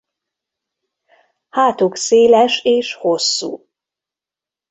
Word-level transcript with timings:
Hátuk 1.49 1.95
széles 1.95 2.63
és 2.63 2.93
hosszú. 2.93 3.67